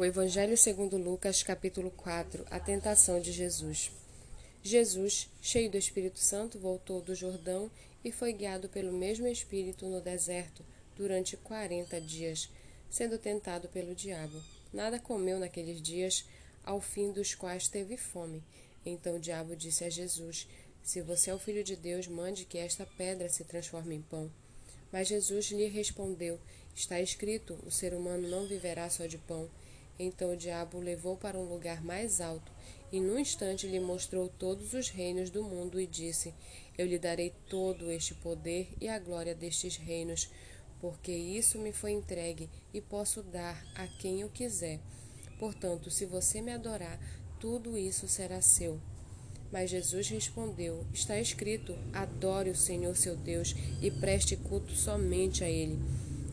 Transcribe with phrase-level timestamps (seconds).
[0.00, 3.92] O Evangelho segundo Lucas, capítulo 4, a tentação de Jesus.
[4.62, 7.70] Jesus, cheio do Espírito Santo, voltou do Jordão
[8.02, 10.64] e foi guiado pelo mesmo Espírito no deserto
[10.96, 12.48] durante quarenta dias,
[12.88, 14.42] sendo tentado pelo diabo.
[14.72, 16.24] Nada comeu naqueles dias,
[16.64, 18.42] ao fim dos quais teve fome.
[18.86, 20.48] Então o diabo disse a Jesus:
[20.82, 24.32] Se você é o filho de Deus, mande que esta pedra se transforme em pão.
[24.90, 26.40] Mas Jesus lhe respondeu:
[26.74, 29.46] Está escrito: O ser humano não viverá só de pão
[30.02, 32.50] então o diabo o levou para um lugar mais alto,
[32.90, 36.34] e num instante lhe mostrou todos os reinos do mundo e disse:
[36.76, 40.30] Eu lhe darei todo este poder e a glória destes reinos,
[40.80, 44.80] porque isso me foi entregue e posso dar a quem eu quiser.
[45.38, 46.98] Portanto, se você me adorar,
[47.38, 48.80] tudo isso será seu.
[49.52, 55.48] Mas Jesus respondeu: Está escrito: Adore o Senhor seu Deus e preste culto somente a
[55.48, 55.78] Ele.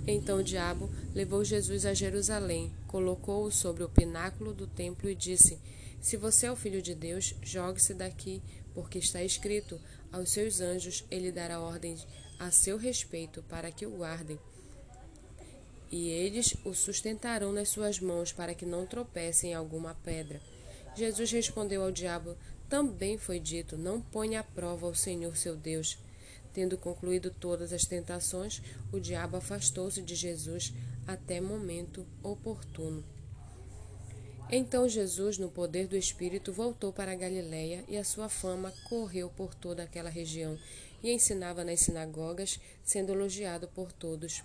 [0.08, 5.60] Então o diabo levou Jesus a Jerusalém, colocou-o sobre o pináculo do templo e disse:
[6.02, 8.42] Se você é o filho de Deus, jogue-se daqui,
[8.74, 9.78] porque está escrito:
[10.10, 12.08] Aos seus anjos ele dará ordens
[12.40, 14.40] a seu respeito para que o guardem.
[15.92, 20.40] E eles o sustentarão nas suas mãos para que não tropece em alguma pedra.
[20.96, 22.38] Jesus respondeu ao diabo:
[22.70, 25.98] Também foi dito: Não ponha à prova o Senhor seu Deus.
[26.58, 30.74] Tendo concluído todas as tentações, o diabo afastou-se de Jesus
[31.06, 33.04] até momento oportuno.
[34.50, 39.54] Então Jesus, no poder do Espírito, voltou para Galiléia e a sua fama correu por
[39.54, 40.58] toda aquela região
[41.04, 44.42] e ensinava nas sinagogas, sendo elogiado por todos.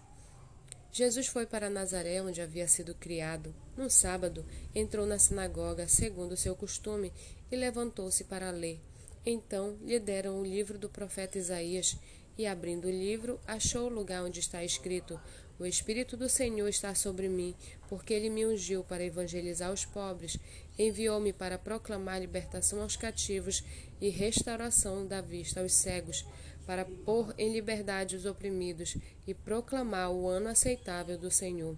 [0.93, 3.55] Jesus foi para Nazaré, onde havia sido criado.
[3.75, 7.11] Num sábado, entrou na sinagoga, segundo seu costume,
[7.51, 8.79] e levantou-se para ler.
[9.25, 11.97] Então lhe deram o livro do profeta Isaías,
[12.37, 15.21] e abrindo o livro, achou o lugar onde está escrito:
[15.59, 17.55] O Espírito do Senhor está sobre mim,
[17.89, 20.39] porque ele me ungiu para evangelizar os pobres,
[20.79, 23.63] enviou-me para proclamar libertação aos cativos
[24.01, 26.25] e restauração da vista aos cegos,
[26.67, 31.77] para pôr em liberdade os oprimidos e proclamar o ano aceitável do Senhor.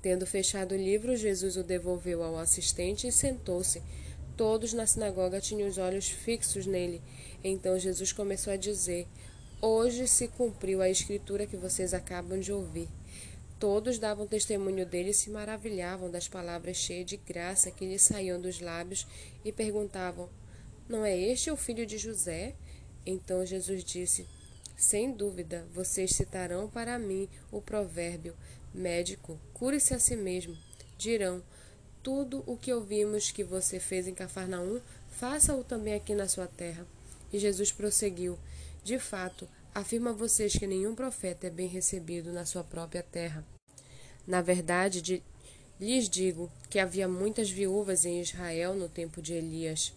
[0.00, 3.82] Tendo fechado o livro, Jesus o devolveu ao assistente e sentou-se.
[4.38, 7.02] Todos na sinagoga tinham os olhos fixos nele.
[7.42, 9.08] Então Jesus começou a dizer:
[9.60, 12.88] Hoje se cumpriu a escritura que vocês acabam de ouvir.
[13.58, 18.40] Todos davam testemunho dele e se maravilhavam das palavras cheias de graça que lhe saíam
[18.40, 19.08] dos lábios
[19.44, 20.28] e perguntavam:
[20.88, 22.54] Não é este o filho de José?
[23.04, 24.24] Então Jesus disse:
[24.76, 28.36] Sem dúvida, vocês citarão para mim o provérbio:
[28.72, 30.56] Médico, cure-se a si mesmo.
[30.96, 31.42] Dirão:
[32.08, 34.80] tudo o que ouvimos que você fez em Cafarnaum,
[35.10, 36.86] faça-o também aqui na sua terra.
[37.30, 38.38] E Jesus prosseguiu:
[38.82, 43.44] De fato, afirmo a vocês que nenhum profeta é bem recebido na sua própria terra.
[44.26, 45.22] Na verdade, de,
[45.78, 49.92] lhes digo que havia muitas viúvas em Israel no tempo de Elias,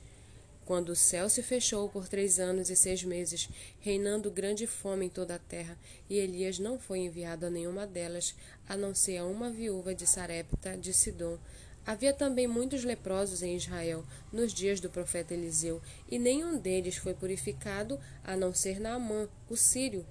[0.65, 3.47] quando o céu se fechou por três anos e seis meses,
[3.79, 5.77] reinando grande fome em toda a terra,
[6.09, 8.35] e Elias não foi enviado a nenhuma delas,
[8.67, 11.37] a não ser a uma viúva de Sarepta de Sidom,
[11.85, 17.13] Havia também muitos leprosos em Israel nos dias do profeta Eliseu, e nenhum deles foi
[17.13, 20.05] purificado, a não ser Naamã, o sírio.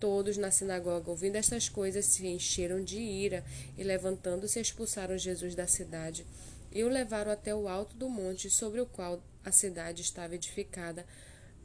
[0.00, 3.44] Todos na sinagoga, ouvindo estas coisas, se encheram de ira
[3.78, 6.26] e, levantando-se, expulsaram Jesus da cidade
[6.74, 11.04] e o levaram até o alto do monte sobre o qual a cidade estava edificada,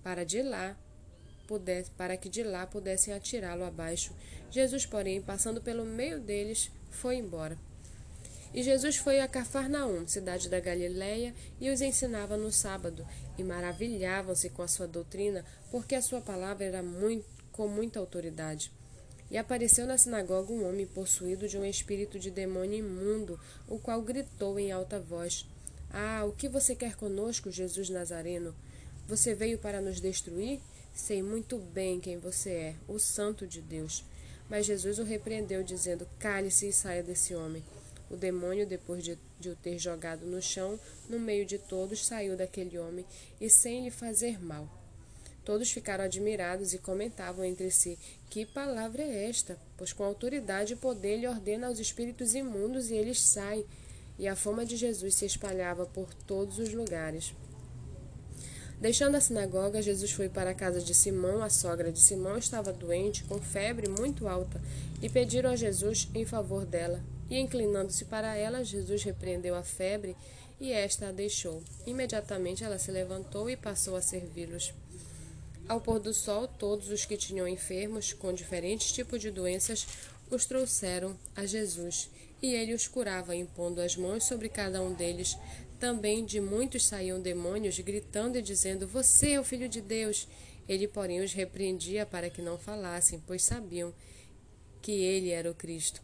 [0.03, 0.78] para de lá
[1.47, 4.13] pudesse, para que de lá pudessem atirá-lo abaixo.
[4.52, 7.57] Jesus, porém, passando pelo meio deles, foi embora.
[8.53, 13.06] E Jesus foi a Cafarnaum, cidade da Galiléia, e os ensinava no sábado,
[13.38, 18.72] e maravilhavam-se com a sua doutrina, porque a sua palavra era muito, com muita autoridade.
[19.30, 24.02] E apareceu na sinagoga um homem possuído de um espírito de demônio imundo, o qual
[24.02, 25.46] gritou em alta voz:
[25.91, 28.56] Ah, o que você quer conosco, Jesus Nazareno?
[29.07, 30.62] Você veio para nos destruir?
[30.94, 34.03] Sei muito bem quem você é, o Santo de Deus.
[34.50, 37.63] Mas Jesus o repreendeu, dizendo: Cale-se e saia desse homem.
[38.09, 42.38] O demônio, depois de, de o ter jogado no chão, no meio de todos, saiu
[42.38, 43.06] daquele homem
[43.39, 44.69] e sem lhe fazer mal.
[45.44, 47.98] Todos ficaram admirados e comentavam entre si:
[48.30, 49.57] Que palavra é esta?
[49.77, 53.65] Pois com autoridade e poder ele ordena aos espíritos imundos e eles saem.
[54.19, 57.33] E a fama de Jesus se espalhava por todos os lugares.
[58.79, 61.41] Deixando a sinagoga, Jesus foi para a casa de Simão.
[61.41, 64.62] A sogra de Simão estava doente, com febre muito alta,
[65.01, 67.01] e pediram a Jesus em favor dela.
[67.29, 70.15] E inclinando-se para ela, Jesus repreendeu a febre
[70.59, 71.63] e esta a deixou.
[71.85, 74.74] Imediatamente ela se levantou e passou a servi-los.
[75.68, 79.88] Ao pôr do sol, todos os que tinham enfermos com diferentes tipos de doenças
[80.30, 82.09] os trouxeram a Jesus,
[82.42, 85.38] e ele os curava, impondo as mãos sobre cada um deles.
[85.80, 90.28] Também de muitos saíam demônios, gritando e dizendo: Você é o Filho de Deus.
[90.68, 93.94] Ele, porém, os repreendia para que não falassem, pois sabiam
[94.81, 96.01] que ele era o Cristo.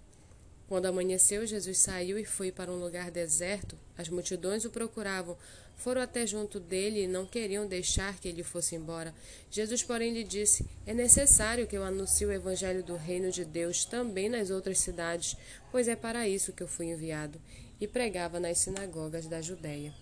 [0.68, 3.78] Quando amanheceu, Jesus saiu e foi para um lugar deserto.
[3.98, 5.38] As multidões o procuravam.
[5.76, 9.14] Foram até junto dele e não queriam deixar que ele fosse embora.
[9.52, 13.84] Jesus, porém, lhe disse: É necessário que eu anuncie o evangelho do reino de Deus
[13.84, 15.36] também nas outras cidades,
[15.72, 17.40] pois é para isso que eu fui enviado.
[17.82, 19.94] E pregava nas sinagogas da Judéia.